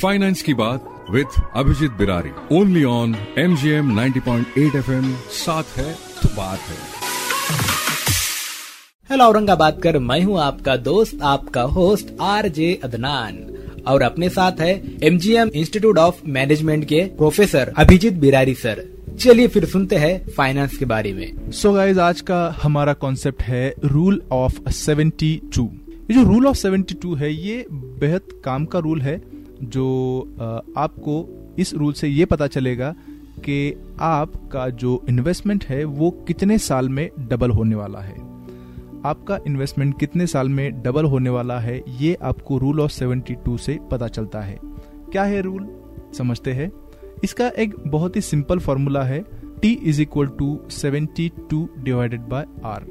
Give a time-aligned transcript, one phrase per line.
[0.00, 4.90] Finance की बात with Abhijeet Birari only on M G M ninety point eight F
[4.90, 5.92] M साथ है
[6.22, 6.76] तो बात है।
[9.10, 13.34] हेलो औरंगाबाद कर मैं हूँ आपका दोस्त आपका होस्ट आर जे अदनान
[13.86, 14.70] और अपने साथ है
[15.02, 18.84] M G M institute of management के प्रोफेसर अभिजीत बिरारी सर
[19.18, 23.42] चलिए फिर सुनते हैं फाइनेंस के बारे में। सो so गाइज़ आज का हमारा कॉन्सेप्ट
[23.42, 25.68] है रूल ऑफ़ 72
[26.10, 27.64] ये जो रूल ऑफ़ 72 है ये
[28.00, 32.94] बेहद काम का रूल है। जो आपको इस रूल से ये पता चलेगा
[33.38, 38.18] कि आपका जो इन्वेस्टमेंट है वो कितने साल में डबल होने वाला है।
[39.06, 43.78] आपका इन्वेस्टमेंट कितने साल में डबल होने वाला है, ये आपको रूल ऑफ़ 72 से
[43.90, 44.58] पता चलता है।
[45.12, 45.68] क्या है रूल
[46.18, 46.70] समझते हैं।
[47.24, 49.24] इसका एक बहुत ही सिंपल फॉर्मूला है,
[49.62, 52.86] T is equal to seventy two divided by R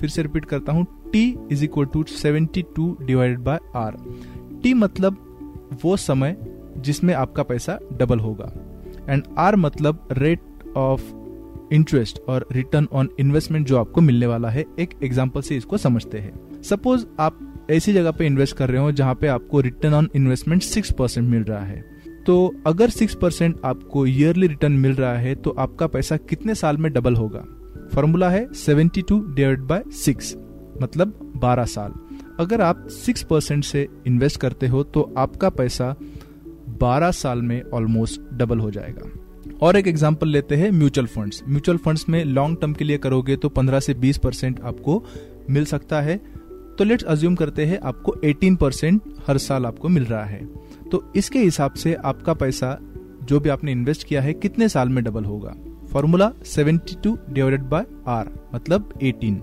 [0.00, 3.96] फिर से रिपीट करता हूँ, T is equal to seventy two divided by R
[4.62, 5.27] T मतलब
[5.82, 6.36] वो समय
[6.78, 8.52] जिसमें आपका पैसा डबल होगा।
[9.08, 10.40] एंड आर मतलब रेट
[10.76, 11.02] ऑफ़
[11.72, 16.18] इंटरेस्ट और रिटर्न ऑन इन्वेस्टमेंट जो आपको मिलने वाला है, एक एग्ज़ाम्पल से इसको समझते
[16.18, 20.08] हैं। सपोज़ आप ऐसी जगह पे इन्वेस्ट कर रहे हो जहाँ पे आपको return on
[20.16, 21.84] investment six percent मिल रहा है।
[22.26, 26.76] तो अगर सिक्स परसेंट आपको ईयरली रिटर्न मिल रहा है तो आपका पैसा कितने साल
[26.76, 27.44] में डबल होगा?
[27.94, 30.34] फॉर्मूला है seventy two divide by six
[30.82, 31.92] मतलब बारह साल।
[32.38, 35.94] अगर आप सिक्स परसेंट से इन्वेस्ट करते हो तो आपका पैसा
[36.80, 39.10] बारह साल में ऑलमोस्ट डबल हो जाएगा।
[39.62, 43.36] और एक एग्ज़ाम्पल लेते हैं म्यूचुअल फंड्स म्यूचुअल फंड्स में लॉन्ग टर्म के लिए करोगे
[43.36, 45.02] तो 15 से 20 परसेंट आपको
[45.50, 46.16] मिल सकता है।
[46.78, 50.44] तो लेट्स अज्यूम करते हैं आपको 18 परसेंट हर साल आपको मिल रहा है।
[50.92, 52.78] तो इसके हिसाब से आपका पैसा
[53.22, 55.54] जो भी आपने इन्वेस्ट किया है, कितने साल में डबल होगा?
[55.92, 59.40] Formula 72 to divided by R मतलब 18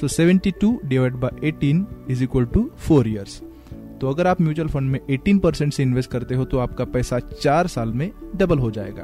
[0.00, 3.42] so so 72 to divide by 18 is equal to four years
[4.00, 7.18] तो अगर आप म्यूचुअल फंड में 18 परसेंट से इन्वेस्ट करते हो तो आपका पैसा
[7.18, 9.02] चार साल में डबल हो जाएगा।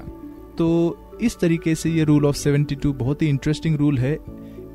[0.59, 4.19] तो इस तरीके से ये रूल ऑफ़ 72 बहुत ही इंटरेस्टिंग रूल है।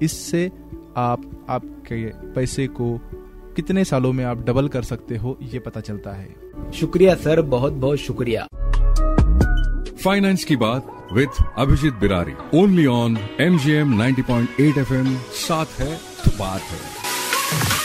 [0.02, 0.52] इससे
[0.98, 2.98] आप आपके पैसे को
[3.56, 6.36] कितने सालों में आप डबल कर सकते हो ये पता चलता है।
[6.74, 8.48] शुक्रिया सर। बहुत बहुत शुक्रिया।
[10.04, 12.34] फाइनेंस की बात with Abhijit Birari.
[12.53, 13.94] Only on MGM
[14.78, 15.96] F M साथ है
[16.26, 17.84] तो बात है।